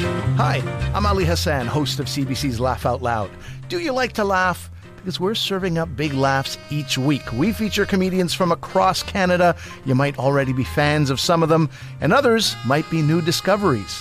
[0.00, 0.62] Hi,
[0.94, 3.28] I'm Ali Hassan, host of CBC's Laugh Out Loud.
[3.68, 4.70] Do you like to laugh?
[4.96, 7.32] Because we're serving up big laughs each week.
[7.32, 9.56] We feature comedians from across Canada.
[9.84, 11.68] You might already be fans of some of them,
[12.00, 14.00] and others might be new discoveries.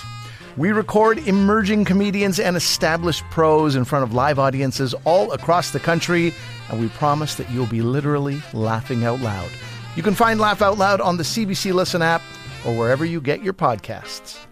[0.55, 5.79] We record emerging comedians and established pros in front of live audiences all across the
[5.79, 6.31] country,
[6.69, 9.49] and we promise that you'll be literally laughing out loud.
[9.95, 12.21] You can find Laugh Out Loud on the CBC Listen app
[12.67, 14.46] or wherever you get your podcasts.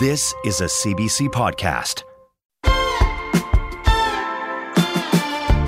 [0.00, 2.04] This is a CBC podcast.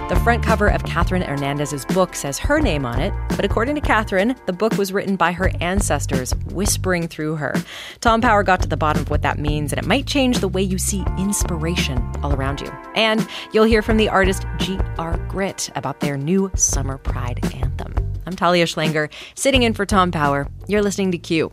[0.09, 3.83] The front cover of Catherine Hernandez's book says her name on it, but according to
[3.83, 7.55] Catherine, the book was written by her ancestors, whispering through her.
[8.01, 10.49] Tom Power got to the bottom of what that means, and it might change the
[10.49, 12.73] way you see inspiration all around you.
[12.95, 15.19] And you'll hear from the artist G.R.
[15.29, 17.95] Gritt about their new Summer Pride anthem.
[18.25, 20.49] I'm Talia Schlanger, sitting in for Tom Power.
[20.69, 21.53] You're listening to Q.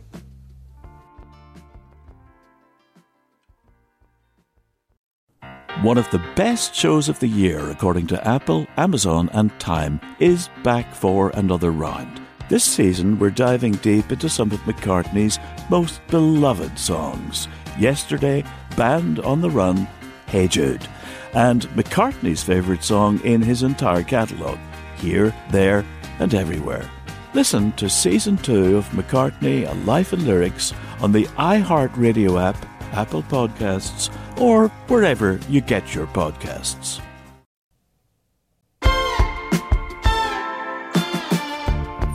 [5.78, 10.50] One of the best shows of the year, according to Apple, Amazon, and Time, is
[10.62, 12.20] back for another round.
[12.50, 15.38] This season, we're diving deep into some of McCartney's
[15.70, 17.48] most beloved songs.
[17.78, 18.44] Yesterday,
[18.76, 19.88] Band on the Run,
[20.26, 20.86] Hey Jude,
[21.32, 24.58] and McCartney's favourite song in his entire catalogue,
[24.96, 25.86] Here, There,
[26.18, 26.90] and Everywhere.
[27.32, 33.22] Listen to Season 2 of McCartney, A Life in Lyrics on the iHeartRadio app, Apple
[33.24, 34.10] Podcasts,
[34.40, 37.00] or wherever you get your podcasts.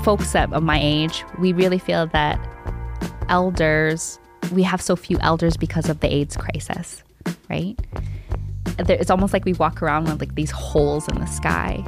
[0.04, 2.40] Folks of my age, we really feel that
[3.28, 4.20] elders,
[4.52, 7.04] we have so few elders because of the AIDS crisis,
[7.50, 7.76] right?
[8.78, 11.84] It's almost like we walk around with like these holes in the sky.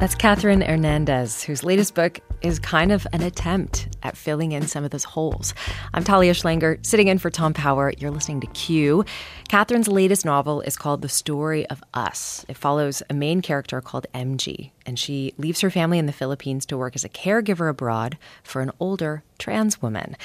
[0.00, 4.84] That's Catherine Hernandez, whose latest book is kind of an attempt at filling in some
[4.84, 5.54] of those holes.
[5.94, 7.92] I'm Talia Schlanger, sitting in for Tom Power.
[7.98, 9.04] You're listening to Q.
[9.48, 12.44] Catherine's latest novel is called The Story of Us.
[12.48, 16.66] It follows a main character called MG, and she leaves her family in the Philippines
[16.66, 20.16] to work as a caregiver abroad for an older trans woman.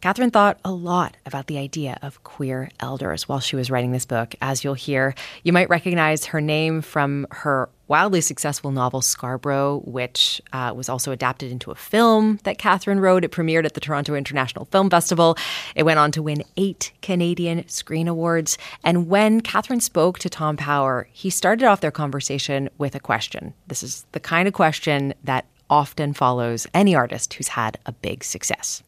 [0.00, 4.06] Catherine thought a lot about the idea of queer elders while she was writing this
[4.06, 4.32] book.
[4.40, 10.40] As you'll hear, you might recognize her name from her wildly successful novel Scarborough, which
[10.52, 13.24] uh, was also adapted into a film that Catherine wrote.
[13.24, 15.36] It premiered at the Toronto International Film Festival.
[15.74, 18.56] It went on to win eight Canadian Screen Awards.
[18.84, 23.52] And when Catherine spoke to Tom Power, he started off their conversation with a question.
[23.66, 28.22] This is the kind of question that often follows any artist who's had a big
[28.22, 28.84] success.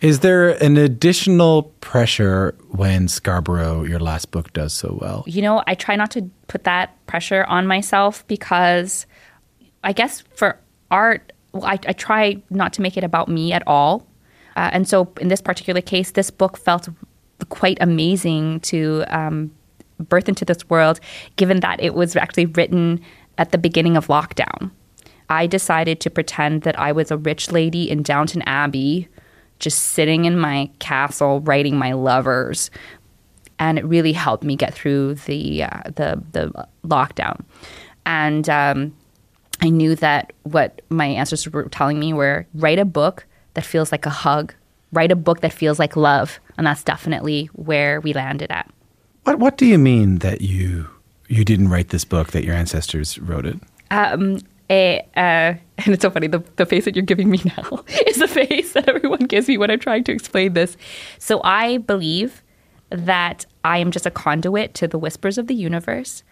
[0.00, 5.24] Is there an additional pressure when Scarborough, your last book, does so well?
[5.26, 9.06] You know, I try not to put that pressure on myself because
[9.84, 10.58] I guess for
[10.90, 14.06] art, well, I, I, try not to make it about me at all.
[14.56, 16.88] Uh, and so in this particular case, this book felt
[17.50, 19.50] quite amazing to um,
[19.98, 20.98] birth into this world,
[21.36, 23.00] given that it was actually written
[23.36, 24.70] at the beginning of lockdown.
[25.28, 29.08] I decided to pretend that I was a rich lady in Downton Abbey
[29.60, 32.70] just sitting in my castle writing my lovers.
[33.58, 37.44] And it really helped me get through the uh, the the lockdown.
[38.06, 38.96] And um,
[39.60, 43.92] I knew that what my ancestors were telling me were write a book that feels
[43.92, 44.54] like a hug.
[44.92, 46.40] Write a book that feels like love.
[46.56, 48.68] And that's definitely where we landed at.
[49.24, 50.88] What what do you mean that you
[51.28, 53.60] you didn't write this book that your ancestors wrote it?
[53.90, 54.38] Um,
[54.70, 58.18] a, uh, and it's so funny, the, the face that you're giving me now is
[58.18, 60.76] the face that everyone gives me when I'm trying to explain this.
[61.18, 62.42] So I believe
[62.90, 66.22] that I am just a conduit to the whispers of the universe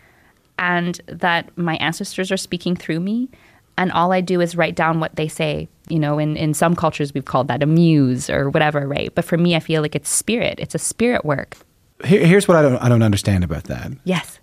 [0.59, 3.28] and that my ancestors are speaking through me.
[3.77, 5.69] And all I do is write down what they say.
[5.88, 9.15] You know, in, in some cultures, we've called that a muse or whatever, right?
[9.15, 11.56] But for me, I feel like it's spirit, it's a spirit work.
[12.04, 13.93] Here, here's what I don't, I don't understand about that.
[14.04, 14.41] Yes.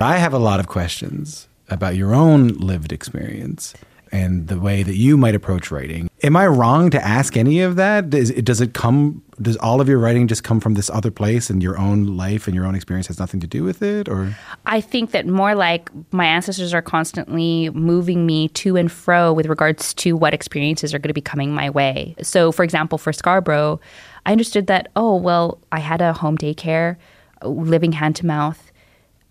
[0.00, 3.74] I have a lot of questions about your own lived experience
[4.12, 6.08] and the way that you might approach writing.
[6.22, 8.10] Am I wrong to ask any of that?
[8.10, 9.22] Does it, does it come?
[9.40, 12.46] Does all of your writing just come from this other place, and your own life
[12.46, 14.08] and your own experience has nothing to do with it?
[14.08, 14.34] Or
[14.64, 19.46] I think that more like my ancestors are constantly moving me to and fro with
[19.46, 22.14] regards to what experiences are going to be coming my way.
[22.22, 23.80] So, for example, for Scarborough,
[24.24, 26.96] I understood that oh well, I had a home daycare,
[27.42, 28.65] living hand to mouth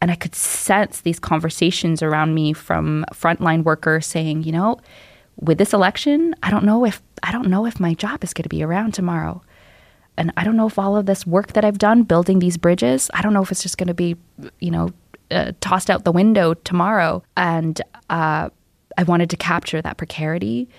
[0.01, 4.80] and I could sense these conversations around me from frontline workers saying, you know,
[5.39, 8.44] with this election, I don't know if I don't know if my job is going
[8.44, 9.42] to be around tomorrow.
[10.18, 13.09] And I don't know if all of this work that I've done building these bridges,
[13.13, 14.15] I don't know if it's just going to be,
[14.59, 14.92] you know,
[15.31, 17.24] uh, tossed out the window tomorrow.
[17.36, 18.50] And uh,
[18.97, 20.69] I wanted to capture that precarity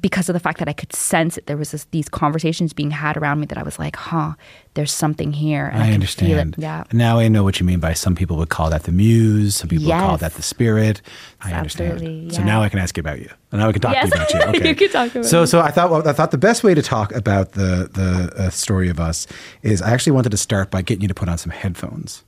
[0.00, 2.90] because of the fact that I could sense that there was this, these conversations being
[2.90, 4.34] had around me that I was like, huh,
[4.74, 5.66] there's something here.
[5.66, 6.54] And I, I, understand.
[6.56, 6.62] It.
[6.62, 6.84] Yeah.
[6.92, 9.56] Now I know what you mean by some people would call that the muse.
[9.56, 11.02] Some people would call that the spirit.
[11.40, 11.92] I understand.
[11.92, 13.30] Absolutely, So now I can ask you about you.
[13.52, 14.10] And now I can talk Yes.
[14.10, 14.60] to you about you.
[14.60, 14.68] Okay.
[14.68, 15.46] You can talk about so, me.
[15.46, 18.50] so I thought, well, I thought the best way to talk about the the uh,
[18.50, 19.26] story of us
[19.62, 22.24] is I actually wanted to start by getting you to put on some headphones.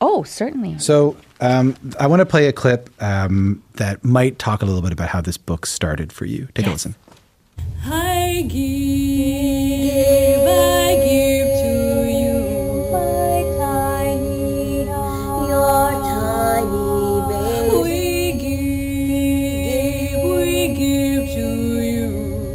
[0.00, 0.78] Oh, certainly.
[0.78, 4.92] So um, I want to play a clip um, that might talk a little bit
[4.92, 6.48] about how this book started for you.
[6.54, 6.94] Take a listen.
[7.84, 11.74] I give, I give to
[12.10, 12.38] you
[12.90, 14.84] my tiny,
[15.48, 17.76] your tiny baby.
[17.82, 21.46] We give, we give to
[21.80, 22.08] you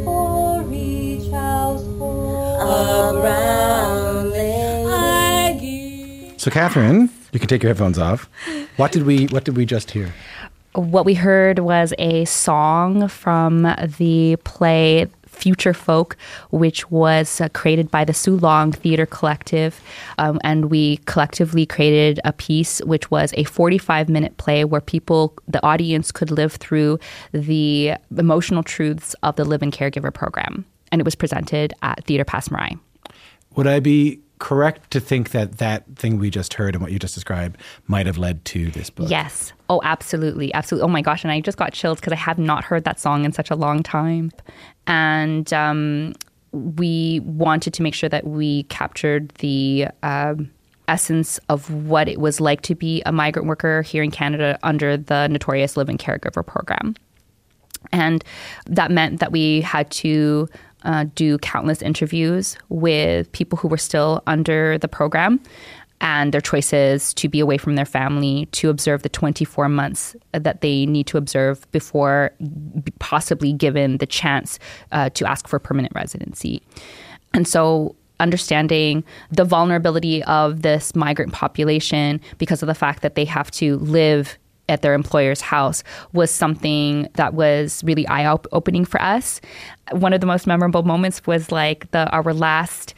[0.06, 4.86] orange house a brown lake.
[4.86, 6.40] I give.
[6.40, 8.28] So, Catherine, you can take your headphones off.
[8.76, 10.12] What did we What did we just hear?
[10.74, 13.62] What we heard was a song from
[13.98, 16.16] the play Future Folk,
[16.50, 19.80] which was uh, created by the Sulong Theater Collective.
[20.18, 25.34] Um, and we collectively created a piece which was a 45 minute play where people,
[25.48, 26.98] the audience, could live through
[27.32, 30.64] the emotional truths of the Live-in Caregiver program.
[30.90, 32.78] And it was presented at Theatre Passe Muraille.
[33.56, 36.98] Would I be correct to think that that thing we just heard and what you
[36.98, 37.56] just described
[37.86, 39.08] might have led to this book?
[39.08, 39.52] Yes.
[39.70, 40.52] Oh, absolutely.
[40.52, 40.84] Absolutely.
[40.84, 41.22] Oh my gosh.
[41.22, 43.54] And I just got chills because I have not heard that song in such a
[43.54, 44.32] long time.
[44.88, 46.14] And um,
[46.50, 50.50] we wanted to make sure that we captured the um,
[50.88, 54.96] essence of what it was like to be a migrant worker here in Canada under
[54.96, 56.96] the notorious Live-in Caregiver program.
[57.92, 58.24] And
[58.66, 60.48] that meant that we had to
[60.84, 65.40] uh, do countless interviews with people who were still under the program
[66.02, 70.60] and their choices to be away from their family to observe the 24 months that
[70.60, 72.32] they need to observe before
[72.98, 74.58] possibly given the chance
[74.90, 76.60] uh, to ask for permanent residency.
[77.32, 83.24] And so understanding the vulnerability of this migrant population because of the fact that they
[83.24, 84.38] have to live
[84.68, 85.82] at their employer's house
[86.12, 89.40] was something that was really eye op- opening for us.
[89.90, 92.94] One of the most memorable moments was like the our last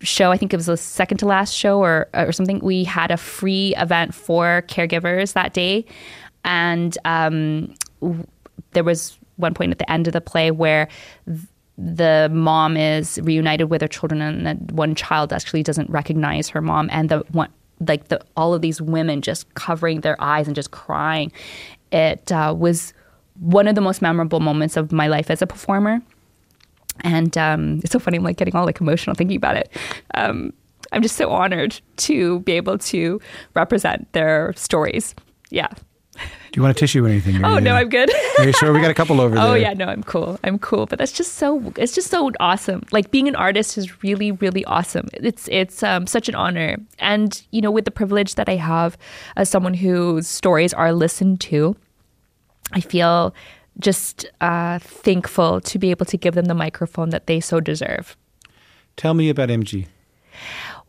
[0.00, 0.30] show.
[0.30, 2.60] I think it was the second to last show or or something.
[2.60, 5.84] We had a free event for caregivers that day,
[6.44, 7.74] and um,
[8.72, 10.88] there was one point at the end of the play where
[11.26, 11.40] th-
[11.76, 16.88] the mom is reunited with her children and one child actually doesn't recognize her mom
[16.90, 17.48] and the one
[17.86, 21.32] like the all of these women just covering their eyes and just crying.
[21.92, 22.92] It uh, was
[23.40, 26.00] one of the most memorable moments of my life as a performer.
[27.02, 29.70] And um, it's so funny i'm like getting all like emotional thinking about it.
[30.14, 30.52] Um,
[30.92, 33.20] i'm just so honored to be able to
[33.54, 35.14] represent their stories.
[35.50, 35.68] Yeah
[36.18, 37.44] Do you want a tissue or anything?
[37.44, 38.72] oh no i'm good Are you sure?
[38.72, 39.44] We got a couple over there.
[39.44, 40.38] Oh yeah, no, I'm cool.
[40.44, 40.86] I'm cool.
[40.86, 42.84] But that's just so it's just so awesome.
[42.92, 45.08] Like being an artist is really, really awesome.
[45.12, 46.76] It's it's um, such an honor.
[46.98, 48.96] And you know, with the privilege that I have
[49.36, 51.76] as someone whose stories are listened to,
[52.72, 53.34] I feel
[53.80, 58.16] just uh, thankful to be able to give them the microphone that they so deserve.
[58.96, 59.86] Tell me about MG.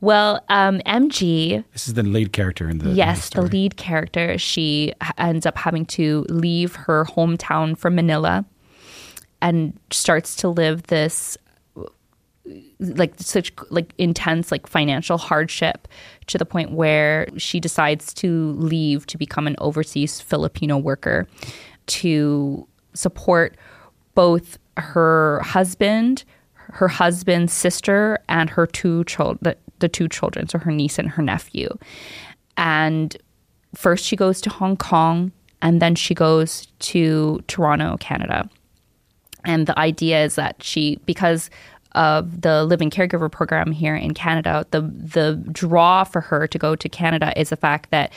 [0.01, 3.49] Well, um, MG This is the lead character in the in yes, the story.
[3.49, 8.45] lead character, she ends up having to leave her hometown for Manila
[9.41, 11.37] and starts to live this
[12.79, 15.87] like such like intense like financial hardship
[16.27, 21.27] to the point where she decides to leave to become an overseas Filipino worker
[21.87, 23.55] to support
[24.15, 26.23] both her husband,
[26.71, 31.09] her husband's sister, and her two children, the, the two children, so her niece and
[31.09, 31.69] her nephew.
[32.57, 33.15] And
[33.75, 38.49] first she goes to Hong Kong, and then she goes to Toronto, Canada.
[39.45, 41.49] And the idea is that she, because
[41.93, 46.75] of the live-in caregiver program here in Canada, the the draw for her to go
[46.75, 48.13] to Canada is the fact that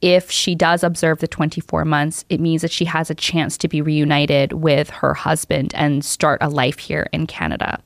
[0.00, 3.68] if she does observe the 24 months, it means that she has a chance to
[3.68, 7.82] be reunited with her husband and start a life here in Canada.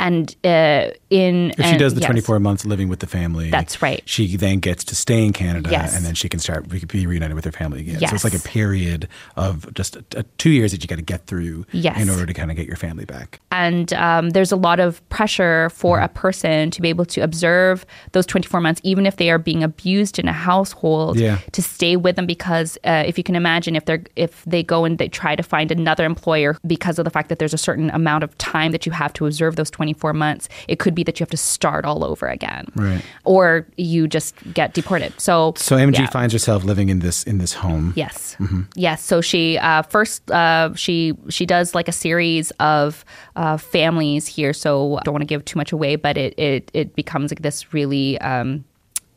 [0.00, 2.06] And uh, in If she and- does the yes.
[2.08, 4.02] 24 months living with the family, That's right.
[4.06, 5.96] She then gets to stay in Canada, Yes.
[5.96, 8.00] and then she can start re- be reunited with her family again.
[8.08, 11.26] So it's like a period of just uh two years that you got to get
[11.26, 12.00] through Yes.
[12.00, 13.40] in order to kind of get your family back.
[13.50, 17.84] and um, there's a lot of pressure for a person to be able to observe
[18.12, 21.38] those 24 months even if they are being abused in a household Yeah.
[21.52, 24.84] to stay with them because uh, if you can imagine if they're if they go
[24.84, 27.90] and they try to find another employer because of the fact that there's a certain
[27.90, 31.20] amount of time that you have to observe those 24 months, it could be that
[31.20, 32.66] you have to start all over again.
[32.74, 33.02] Right.
[33.24, 35.18] Or you just get deported.
[35.20, 36.06] So, So MG yeah.
[36.08, 37.92] finds herself living in this in this home.
[37.94, 38.36] Yes.
[38.74, 39.02] Yes.
[39.02, 43.04] So she uh, first uh, she she does like a series of
[43.36, 44.52] uh, families here.
[44.52, 47.42] So I don't want to give too much away, but it it it becomes like
[47.42, 48.20] this really.
[48.20, 48.64] Um,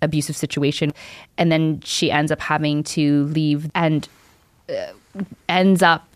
[0.03, 0.91] abusive situation
[1.37, 4.09] and then she ends up having to leave and
[4.67, 4.87] uh,
[5.47, 6.07] ends up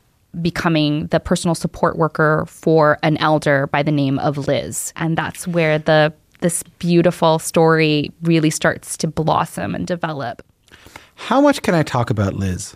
[0.41, 5.47] becoming the personal support worker for an elder by the name of Liz and that's
[5.47, 10.41] where the this beautiful story really starts to blossom and develop
[11.15, 12.75] How much can I talk about Liz?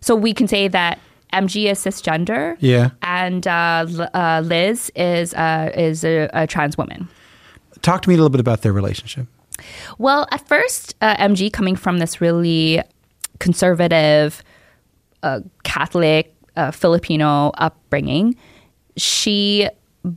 [0.00, 0.98] so we can say that
[1.32, 2.56] MG is cisgender.
[2.60, 2.90] Yeah.
[3.02, 7.08] And uh, uh, Liz is uh, is a, a trans woman.
[7.82, 9.26] Talk to me a little bit about their relationship.
[9.98, 12.82] Well, at first, uh, MG coming from this really
[13.40, 14.42] conservative,
[15.22, 18.36] uh, Catholic, uh, Filipino upbringing,
[18.96, 19.68] she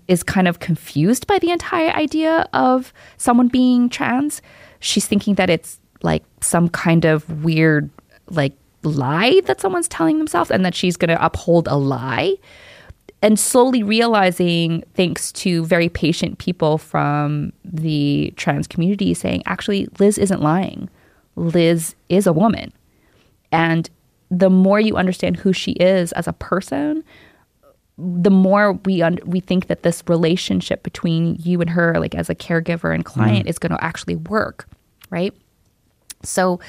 [0.08, 4.42] is kind of confused by the entire idea of someone being trans.
[4.80, 7.90] She's thinking that it's like some kind of weird,
[8.30, 8.54] like,
[8.84, 12.36] lie that someone's telling themselves and that she's going to uphold a lie
[13.22, 20.18] and slowly realizing, thanks to very patient people from the trans community, saying, actually, Liz
[20.20, 20.88] isn't lying.
[21.36, 22.72] Liz is a woman.
[23.52, 23.90] And
[24.30, 27.04] the more you understand who she is as a person,
[27.98, 32.30] the more we un- we think that this relationship between you and her, like as
[32.30, 34.68] a caregiver and client, is going to actually work,
[35.10, 35.34] right?
[36.24, 36.60] So,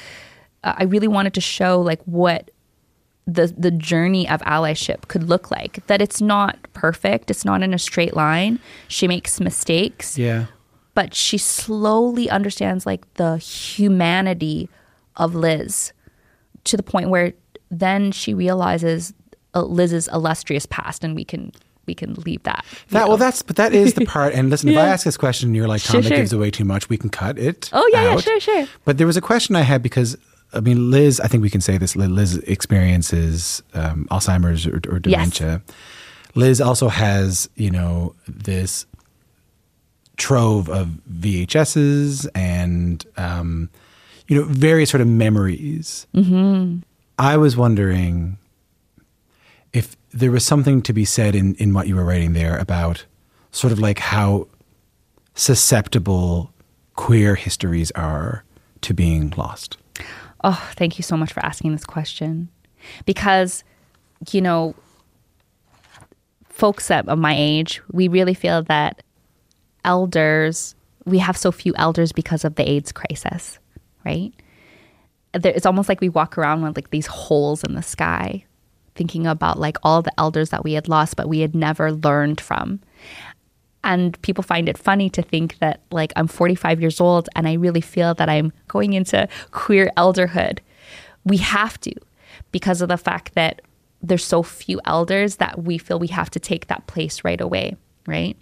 [0.63, 2.49] uh, I really wanted to show like what
[3.27, 5.85] the the journey of allyship could look like.
[5.87, 7.29] That it's not perfect.
[7.29, 8.59] It's not in a straight line.
[8.87, 10.45] She makes mistakes Yeah.
[10.95, 14.67] but she slowly understands like the humanity
[15.15, 15.93] of Liz
[16.63, 17.33] to the point where
[17.69, 19.13] then she realizes
[19.55, 21.51] uh, Liz's illustrious past, and we can
[21.85, 22.63] we can leave that.
[22.89, 23.07] That know.
[23.09, 24.33] well, that's but that is the part.
[24.33, 26.17] And listen, if I ask this question, and you're like, Tom, Sure, that sure.
[26.17, 26.89] gives away too much.
[26.89, 27.69] We can cut it.
[27.73, 28.67] Oh, yeah, yeah, sure, sure.
[28.85, 30.17] But there was a question I had because
[30.53, 31.19] I mean, Liz.
[31.19, 31.95] I think we can say this.
[31.95, 35.61] Liz experiences um, Alzheimer's or, or dementia.
[36.35, 38.85] Liz also has, you know, this
[40.17, 43.69] trove of VHSs and, um,
[44.27, 46.07] you know, various sort of memories.
[46.15, 46.79] Mm-hmm.
[47.19, 48.37] I was wondering
[49.73, 53.05] if there was something to be said in, in what you were writing there about
[53.51, 54.47] sort of like how
[55.35, 56.53] susceptible
[56.95, 58.45] queer histories are
[58.81, 59.77] to being lost.
[60.45, 62.47] Oh, thank you so much for asking this question.
[63.05, 63.65] Because,
[64.31, 64.73] you know,
[66.47, 69.03] folks of my age, we really feel that
[69.83, 70.73] elders,
[71.05, 73.59] we have so few elders because of the AIDS crisis,
[74.05, 74.31] right?
[75.33, 78.45] There, it's almost like we walk around with like these holes in the sky,
[78.95, 82.41] thinking about like all the elders that we had lost, but we had never learned
[82.41, 82.79] from.
[83.83, 87.53] And people find it funny to think that like I'm 45 years old and I
[87.53, 90.59] really feel that I'm going into queer elderhood.
[91.23, 91.93] We have to
[92.51, 93.61] because of the fact that
[94.01, 97.75] there's so few elders that we feel we have to take that place right away,
[98.07, 98.37] right?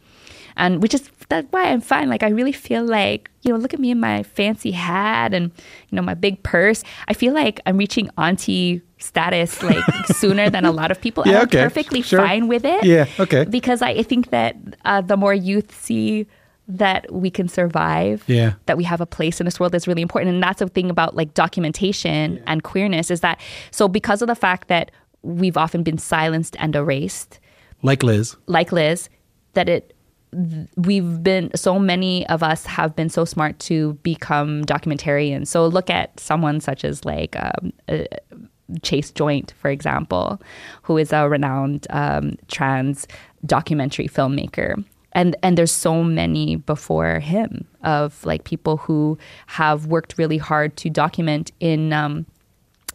[0.56, 2.08] And which is that's why I'm fine.
[2.10, 5.52] Like I really feel like, you know, look at me in my fancy hat and,
[5.90, 6.84] you know, my big purse.
[7.10, 11.24] I feel like I'm reaching auntie status like sooner than a lot of people.
[11.26, 11.64] Yeah, and I'm okay.
[11.64, 12.20] perfectly Sure.
[12.20, 13.44] fine with it Yeah, okay.
[13.44, 14.56] because I think that
[14.86, 16.28] uh, the more youth see
[16.70, 18.54] that we can survive, Yeah.
[18.66, 20.34] that we have a place in this world is really important.
[20.34, 23.40] And that's the thing about like documentation and queerness is that
[23.72, 24.92] so because of the fact that
[25.24, 27.40] we've often been silenced and erased,
[27.84, 28.36] Like Liz.
[28.48, 29.10] like Liz,
[29.54, 29.94] that it
[30.76, 35.48] we've been so many of us have been so smart to become documentarians.
[35.48, 38.04] So look at someone such as like um, uh,
[38.82, 40.42] Chase Joynt, for example,
[40.84, 43.08] who is a renowned um, trans
[43.46, 44.84] documentary filmmaker.
[45.14, 49.18] And, and there's so many before him of like people who
[49.48, 52.26] have worked really hard to document in um,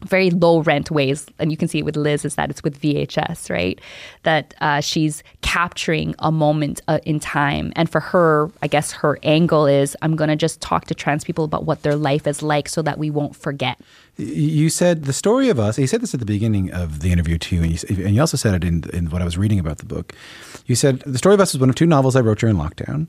[0.05, 2.81] very low rent ways, and you can see it with Liz, is that it's with
[2.81, 3.81] VHS, right?
[4.23, 7.73] That uh, she's capturing a moment uh, in time.
[7.77, 11.25] And for her, I guess her angle is I'm going to just talk to trans
[11.25, 13.79] people about what their life is like so that we won't forget.
[14.17, 15.79] You said the story of us.
[15.79, 18.37] You said this at the beginning of the interview too, and you, and you also
[18.37, 20.15] said it in, in what I was reading about the book.
[20.67, 23.09] You said the story of us is one of two novels I wrote during lockdown,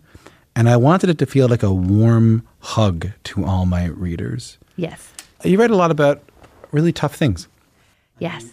[0.56, 4.58] and I wanted it to feel like a warm hug to all my readers.
[4.76, 5.12] Yes.
[5.44, 6.24] You write a lot about
[6.74, 7.48] really tough things.
[8.20, 8.46] Yes.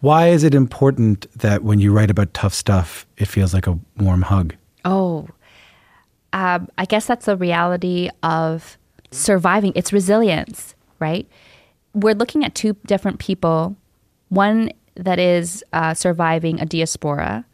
[0.00, 3.78] Why is it important that when you write about tough stuff, it feels like a
[3.96, 4.54] warm hug?
[4.84, 5.28] Oh,
[6.32, 8.76] um, I guess that's the reality of
[9.10, 9.72] surviving.
[9.74, 11.26] It's resilience, right?
[11.94, 13.76] We're looking at two different people
[14.28, 17.46] one that is uh, surviving a diaspora,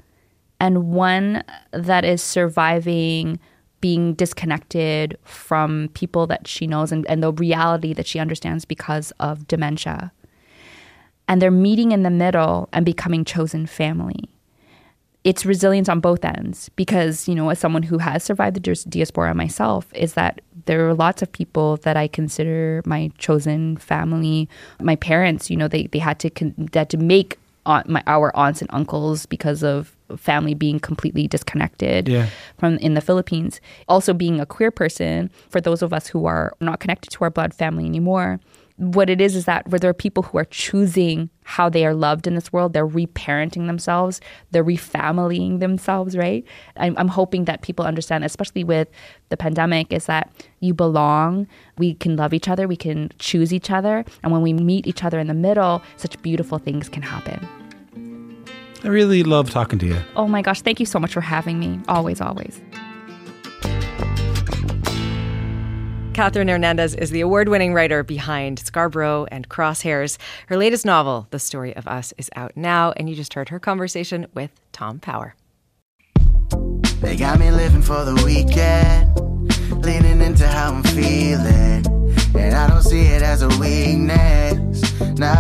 [0.59, 3.39] and one that is surviving
[3.85, 9.13] being disconnected from people that she knows and, and the reality that she understands because
[9.21, 10.11] of dementia.
[11.29, 14.31] And they're meeting in the middle and becoming chosen family.
[15.23, 19.35] It's resilience on both ends because, you know, as someone who has survived the diaspora
[19.35, 24.49] myself, is that there are lots of people that I consider my chosen family.
[24.81, 28.03] My parents, you know, they, they had to con- they had to make aunt, my
[28.07, 32.29] our aunts and uncles because of family being completely disconnected Yeah.
[32.59, 33.61] from in the Philippines.
[33.89, 37.31] Also being a queer person, for those of us who are not connected to our
[37.31, 38.39] blood family anymore,
[38.77, 41.95] what it is is that where there are people who are choosing how they are
[41.95, 46.45] loved in this world, they're reparenting themselves, they're refamilying themselves, right?
[46.77, 48.89] I'm, I'm hoping that people understand, especially with
[49.29, 51.47] the pandemic, is that you belong,
[51.79, 55.05] we can love each other, we can choose each other, and when we meet each
[55.05, 57.47] other in the middle, such beautiful things can happen.
[58.83, 59.99] I really love talking to you.
[60.17, 61.81] Oh my gosh, thank you so much for having me.
[61.89, 62.61] Always, always.
[66.15, 70.17] Catherine Hernandez is the award winning writer behind Scarborough and Crosshairs.
[70.47, 73.59] Her latest novel, The Story of Us, is out now, and you just heard her
[73.59, 75.35] conversation with Tom Power.
[77.01, 81.85] They got me living for the weekend, leaning into how I'm feeling.
[82.37, 85.01] And I don't see it as a weakness.
[85.19, 85.35] No,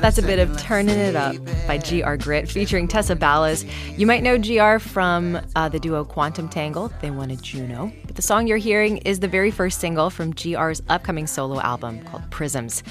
[0.00, 3.70] That's a bit of Turning It Up by GR Gritt featuring Tessa Balaz.
[3.98, 6.90] You might know GR from uh, the duo Quantum Tangle.
[7.02, 7.92] They won a Juno.
[8.06, 12.02] But the song you're hearing is the very first single from GR's upcoming solo album
[12.04, 12.82] called Prisms.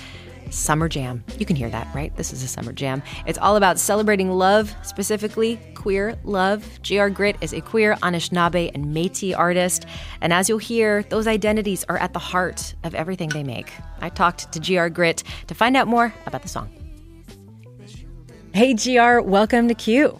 [0.51, 1.23] Summer Jam.
[1.39, 2.15] You can hear that, right?
[2.15, 3.01] This is a summer jam.
[3.25, 6.63] It's all about celebrating love, specifically queer love.
[6.83, 9.85] GR Gritt is a queer Anishinaabe and Métis artist,
[10.21, 13.71] and as you'll hear, those identities are at the heart of everything they make.
[13.99, 16.88] I talked to GR Gritt to find out more about the song.
[18.53, 20.19] Hey GR, welcome to Q.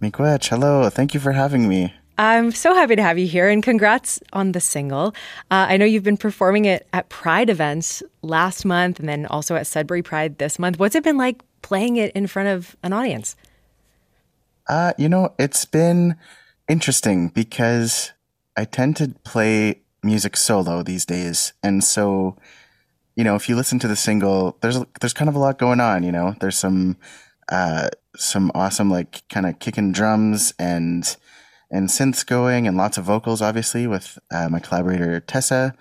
[0.00, 0.90] Miigwech, hello.
[0.90, 1.94] Thank you for having me.
[2.18, 5.08] I'm so happy to have you here and congrats on the single.
[5.50, 9.56] Uh, I know you've been performing it at Pride events last month and then also
[9.56, 10.78] at Sudbury Pride this month.
[10.78, 13.34] What's it been like playing it in front of an audience?
[14.68, 16.16] Uh, you know, it's been
[16.68, 18.12] interesting because
[18.56, 21.54] I tend to play music solo these days.
[21.62, 22.36] And so,
[23.16, 25.80] you know, if you listen to the single, there's there's kind of a lot going
[25.80, 26.36] on, you know.
[26.40, 26.98] There's some
[27.50, 31.16] uh some awesome like kind of kicking drums and
[31.70, 35.74] and synths going and lots of vocals obviously with uh, my collaborator Tessa.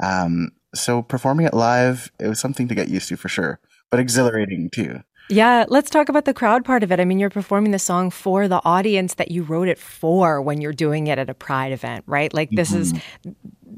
[0.00, 3.58] Um so performing it live, it was something to get used to for sure,
[3.90, 5.02] but exhilarating too.
[5.30, 7.00] Yeah, let's talk about the crowd part of it.
[7.00, 10.60] I mean, you're performing the song for the audience that you wrote it for when
[10.62, 12.32] you're doing it at a Pride event, right?
[12.32, 12.94] Like, this is,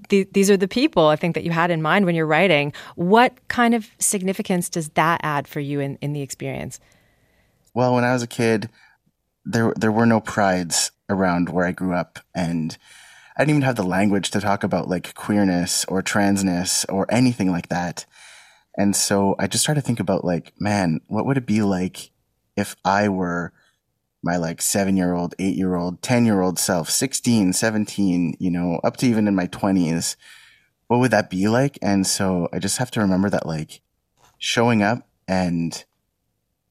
[0.09, 2.73] th- these are the people I think that you had in mind when you're writing.
[2.95, 6.79] What kind of significance does that add for you in, in the experience?
[7.75, 8.69] Well, when I was a kid,
[9.45, 12.77] there there were no prides around where I grew up, and
[13.37, 17.51] I didn't even have the language to talk about like queerness or transness or anything
[17.51, 18.05] like that.
[18.77, 22.11] And so I just started to think about like, man, what would it be like
[22.57, 23.53] if I were
[24.23, 28.51] my like seven year old, eight year old, 10 year old self, 16, 17, you
[28.51, 30.17] know, up to even in my 20s?
[30.89, 31.79] What would that be like?
[31.81, 33.81] And so I just have to remember that like
[34.39, 35.85] showing up and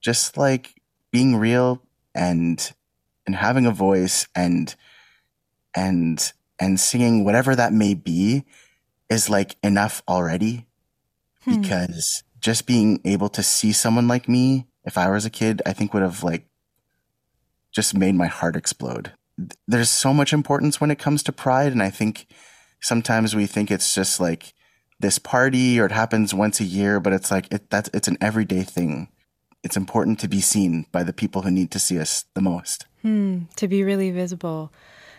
[0.02, 0.79] just like
[1.12, 1.82] being real
[2.14, 2.72] and
[3.26, 4.76] and having a voice and
[5.76, 8.44] and and singing whatever that may be
[9.10, 10.66] is like enough already.
[11.44, 11.62] Hmm.
[11.62, 15.74] Because just being able to see someone like me if i was a kid i
[15.74, 16.46] think would have like
[17.72, 19.14] just made my heart explode.
[19.68, 22.28] There's so much importance when it comes to pride and i think
[22.82, 24.54] sometimes we think it's just like
[25.00, 28.18] this party or it happens once a year but it's like it that's it's an
[28.20, 29.08] everyday thing
[29.64, 32.86] it's important to be seen by the people who need to see us the most
[33.02, 34.72] Hmm, to be really visible.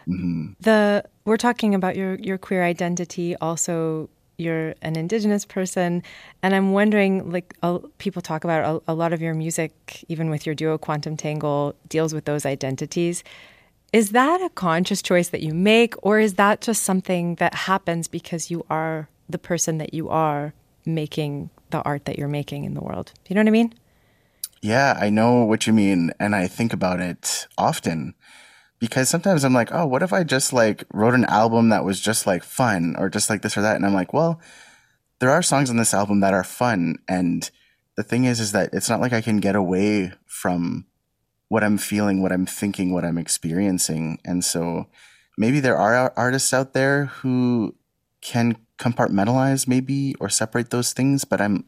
[0.07, 3.37] hmm The we're talking about your your queer identity.
[3.37, 6.03] Also, you're an indigenous person,
[6.43, 7.55] and I'm wondering, like
[7.99, 11.75] people talk about a, a lot of your music, even with your duo Quantum Tangle,
[11.89, 13.23] deals with those identities.
[13.93, 18.09] Is that a conscious choice that you make, or is that just something that happens
[18.09, 20.53] because you are the person that you are
[20.87, 23.13] making the art that you're making in the world?
[23.29, 23.75] You know what I mean?
[24.63, 26.13] Yeah, I know what you mean.
[26.21, 28.15] And I think about it often
[28.79, 32.01] because sometimes I'm like, oh, what if I just like wrote an album that was
[32.01, 33.77] just like fun or just like this or that?
[33.77, 34.41] And I'm like, well,
[35.19, 36.97] there are songs on this album that are fun.
[37.09, 37.51] And
[37.97, 40.87] the thing is, is that it's not like I can get away from
[41.49, 44.19] what I'm feeling, what I'm thinking, what I'm experiencing.
[44.25, 44.87] And so
[45.37, 47.75] maybe there are artists out there who
[48.23, 51.65] can compartmentalize maybe or separate those things, but I'm,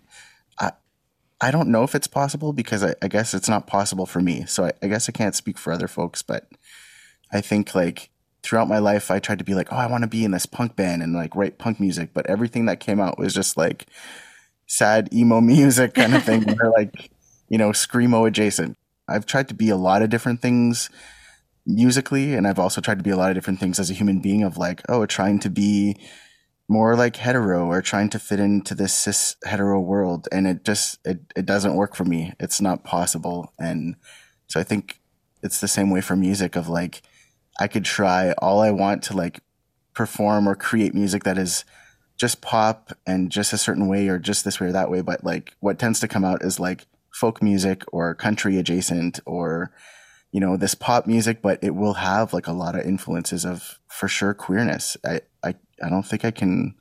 [1.42, 4.46] I, don't know if it's possible because I, I guess it's not possible for me.
[4.46, 6.46] So I, I guess I can't speak for other folks, but
[7.33, 8.11] I think like
[8.42, 10.46] throughout my life, I tried to be like, oh, I want to be in this
[10.46, 13.87] punk band and like write punk music, but everything that came out was just like
[14.66, 17.11] sad emo music kind of thing, or like
[17.48, 18.76] you know screamo adjacent.
[19.09, 20.90] I've tried to be a lot of different things
[21.66, 24.20] musically, and I've also tried to be a lot of different things as a human
[24.20, 24.42] being.
[24.42, 25.96] Of like, oh, trying to be
[26.68, 30.98] more like hetero or trying to fit into this cis hetero world, and it just
[31.05, 32.33] it it doesn't work for me.
[32.40, 33.96] It's not possible, and
[34.46, 35.01] so I think
[35.42, 36.57] it's the same way for music.
[36.57, 37.03] Of like,
[37.61, 39.40] I could try all I want to like
[39.94, 41.64] perform or create music that is
[42.18, 45.25] just pop and just a certain way or just this way or that way but
[45.25, 49.72] like what tends to come out is like folk music or country adjacent or
[50.31, 53.79] you know this pop music but it will have like a lot of influences of
[53.88, 56.75] for sure queerness i i, I don't think i can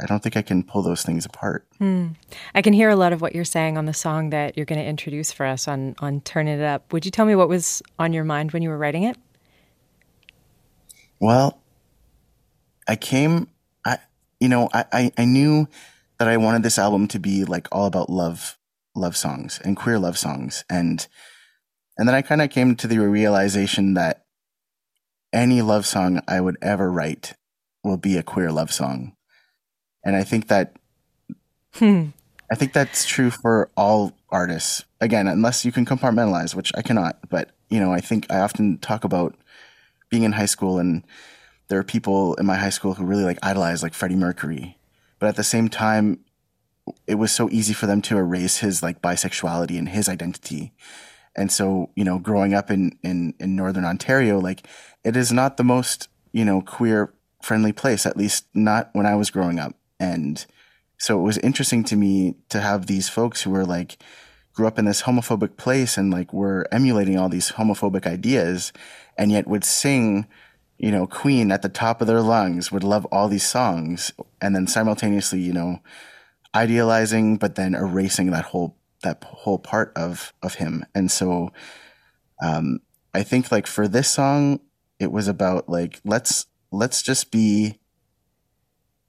[0.00, 2.08] i don't think i can pull those things apart hmm.
[2.54, 4.80] I can hear a lot of what you're saying on the song that you're going
[4.80, 6.92] to introduce for us on on Turn It Up.
[6.92, 9.16] Would you tell me what was on your mind when you were writing it?
[11.20, 11.60] Well,
[12.86, 13.48] I came,
[13.84, 13.98] I,
[14.40, 15.68] you know, I, I, I knew
[16.18, 18.58] that I wanted this album to be like all about love,
[18.94, 20.64] love songs and queer love songs.
[20.68, 21.06] And,
[21.96, 24.26] and then I kind of came to the realization that
[25.32, 27.34] any love song I would ever write
[27.84, 29.14] will be a queer love song.
[30.04, 30.76] And I think that,
[31.74, 32.06] hmm.
[32.50, 34.84] I think that's true for all artists.
[35.00, 37.18] Again, unless you can compartmentalize, which I cannot.
[37.28, 39.36] But, you know, I think I often talk about
[40.10, 41.04] being in high school and
[41.68, 44.78] there are people in my high school who really like idolize like Freddie Mercury.
[45.18, 46.20] But at the same time,
[47.06, 50.72] it was so easy for them to erase his like bisexuality and his identity.
[51.34, 54.66] And so, you know, growing up in, in, in Northern Ontario, like
[55.02, 57.12] it is not the most, you know, queer
[57.44, 59.74] friendly place, at least not when I was growing up.
[60.00, 60.44] And
[60.98, 63.98] so it was interesting to me to have these folks who were like,
[64.54, 68.72] grew up in this homophobic place and like were emulating all these homophobic ideas
[69.18, 70.26] and yet would sing,
[70.78, 74.54] you know, Queen at the top of their lungs, would love all these songs and
[74.54, 75.80] then simultaneously, you know,
[76.54, 80.86] idealizing but then erasing that whole that whole part of of him.
[80.94, 81.52] And so
[82.40, 82.78] um
[83.12, 84.60] I think like for this song
[85.00, 87.78] it was about like let's let's just be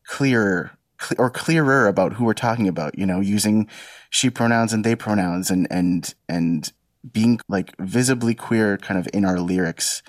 [0.05, 3.67] clearer cle- or clearer about who we're talking about, you know, using
[4.09, 6.71] she pronouns and they pronouns and and and
[7.11, 10.01] being like visibly queer kind of in our lyrics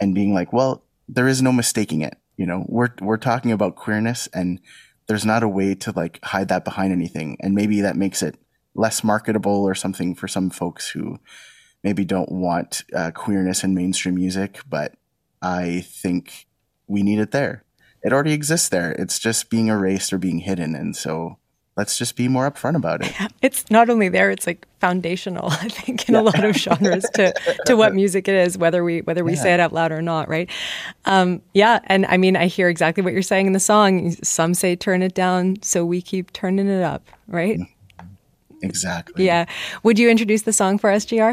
[0.00, 2.16] and being like, well, there is no mistaking it.
[2.36, 4.60] You know, we're we're talking about queerness and
[5.06, 7.36] there's not a way to like hide that behind anything.
[7.40, 8.36] And maybe that makes it
[8.74, 11.18] less marketable or something for some folks who
[11.84, 14.94] maybe don't want uh, queerness in mainstream music, but
[15.42, 16.46] I think
[16.92, 17.64] we need it there.
[18.02, 18.92] It already exists there.
[18.92, 20.74] It's just being erased or being hidden.
[20.74, 21.38] And so
[21.76, 23.12] let's just be more upfront about it.
[23.42, 25.48] It's not only there; it's like foundational.
[25.50, 27.32] I think in a lot of genres to
[27.66, 30.28] to what music it is, whether we whether we say it out loud or not,
[30.28, 30.48] right?
[31.06, 34.12] Um, yeah, and I mean, I hear exactly what you're saying in the song.
[34.22, 37.58] Some say turn it down, so we keep turning it up, right?
[38.62, 39.26] Exactly.
[39.26, 39.46] Yeah.
[39.82, 41.32] Would you introduce the song for us, Gr?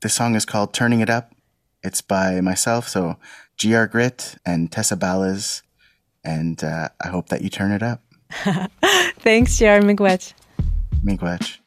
[0.00, 1.32] This song is called Turning It Up.
[1.84, 3.16] It's by myself, so
[3.60, 5.62] GR Gritt and Tessa Balaz.
[6.24, 8.02] And uh, I hope that you turn it up.
[9.18, 10.32] Thanks, Gr Miigwech.
[11.04, 11.58] Miigwech.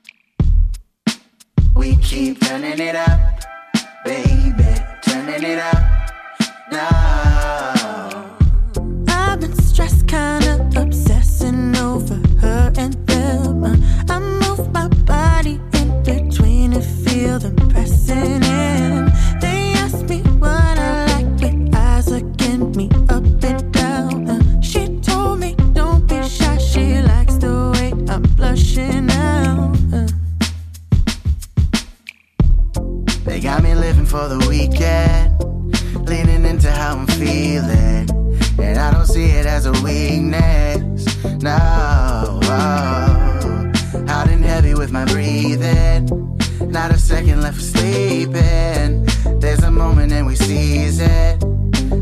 [1.76, 3.20] We keep turning it up,
[4.04, 4.66] baby,
[5.04, 6.12] turning it up
[6.72, 8.36] now.
[9.08, 13.64] I've been stressed, kinda obsessing over her and them.
[14.10, 19.07] I move my body in between and feel them pressing in.
[33.48, 35.40] Got me living for the weekend,
[36.06, 38.06] leaning into how I'm feeling.
[38.60, 41.06] And I don't see it as a weakness.
[41.42, 41.58] No,
[42.44, 43.72] oh.
[44.06, 46.10] hot and heavy with my breathing.
[46.60, 49.08] Not a second left for sleeping.
[49.40, 51.42] There's a moment and we seize it.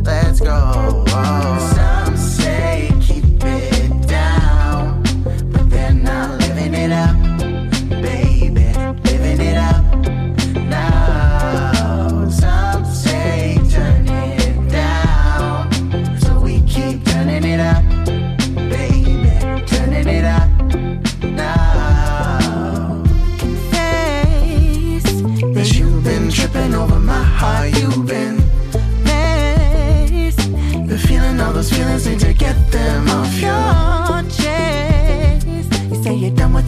[0.04, 1.04] Let's go.
[1.10, 1.74] Oh.
[1.76, 2.90] Some say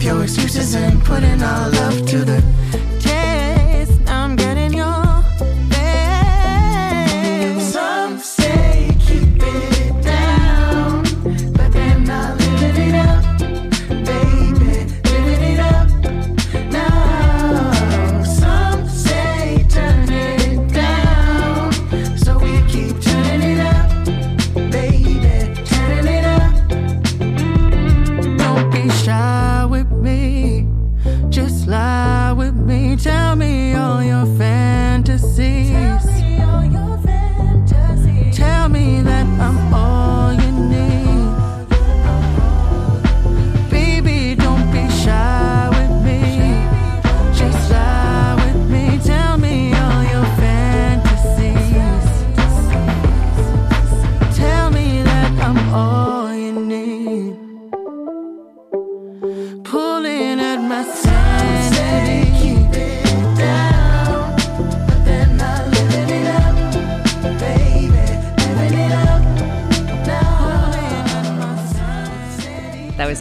[0.08, 2.87] your excuses and putting our love to the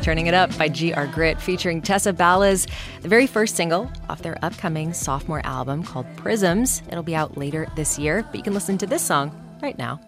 [0.08, 2.65] Turning It Up by GR Gritt featuring Tessa Balaz,
[3.02, 6.82] the very first single off their upcoming sophomore album called Prisms.
[6.88, 10.00] It'll be out later this year, but you can listen to this song right now.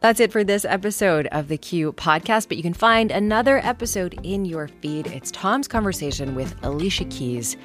[0.00, 4.20] That's it for this episode of the Q podcast, but you can find another episode
[4.22, 5.06] in your feed.
[5.06, 7.56] It's Tom's conversation with Alicia Keys.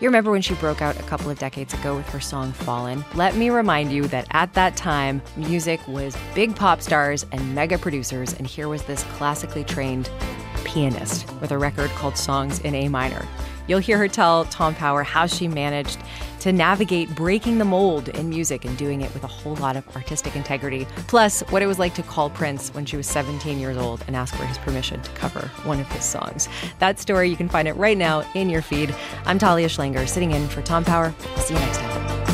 [0.00, 3.04] You remember when she broke out a couple of decades ago with her song Fallen?
[3.14, 7.78] Let me remind you that at that time, music was big pop stars and mega
[7.78, 10.10] producers, and here was this classically trained
[10.74, 13.24] pianist with a record called Songs in A Minor.
[13.68, 15.98] You'll hear her tell Tom Power how she managed
[16.40, 19.96] to navigate breaking the mold in music and doing it with a whole lot of
[19.96, 20.86] artistic integrity.
[21.06, 24.16] Plus, what it was like to call Prince when she was 17 years old and
[24.16, 26.48] ask for his permission to cover one of his songs.
[26.80, 28.94] That story, you can find it right now in your feed.
[29.24, 31.14] I'm Talia Schlanger, sitting in for Tom Power.
[31.36, 32.33] See you next time.